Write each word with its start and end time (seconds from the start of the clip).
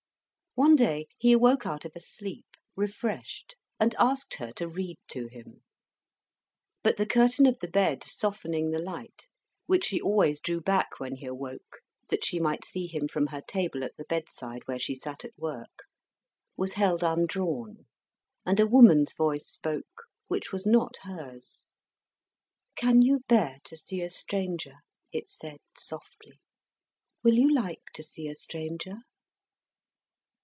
One 0.55 0.75
day 0.75 1.07
he 1.17 1.31
awoke 1.31 1.65
out 1.65 1.85
of 1.85 1.95
a 1.95 2.01
sleep, 2.01 2.45
refreshed, 2.75 3.55
and 3.79 3.95
asked 3.97 4.35
her 4.35 4.51
to 4.57 4.67
read 4.67 4.97
to 5.07 5.27
him. 5.27 5.63
But 6.83 6.97
the 6.97 7.05
curtain 7.05 7.45
of 7.45 7.59
the 7.59 7.69
bed, 7.69 8.03
softening 8.03 8.69
the 8.71 8.79
light, 8.81 9.27
which 9.65 9.85
she 9.85 10.01
always 10.01 10.41
drew 10.41 10.59
back 10.59 10.99
when 10.99 11.15
he 11.15 11.25
awoke, 11.25 11.77
that 12.09 12.25
she 12.25 12.37
might 12.37 12.65
see 12.65 12.87
him 12.87 13.07
from 13.07 13.27
her 13.27 13.39
table 13.39 13.81
at 13.85 13.95
the 13.95 14.03
bedside 14.03 14.67
where 14.67 14.77
she 14.77 14.93
sat 14.93 15.23
at 15.23 15.37
work, 15.39 15.85
was 16.57 16.73
held 16.73 17.01
undrawn; 17.01 17.85
and 18.45 18.59
a 18.59 18.67
woman's 18.67 19.13
voice 19.13 19.47
spoke, 19.47 20.03
which 20.27 20.51
was 20.51 20.65
not 20.65 20.97
hers. 21.03 21.67
"Can 22.75 23.01
you 23.01 23.21
bear 23.29 23.59
to 23.63 23.77
see 23.77 24.01
a 24.01 24.09
stranger?" 24.09 24.79
it 25.13 25.29
said 25.29 25.61
softly. 25.77 26.41
"Will 27.23 27.35
you 27.35 27.49
like 27.55 27.83
to 27.93 28.03
see 28.03 28.27
a 28.27 28.35
stranger?" 28.35 28.97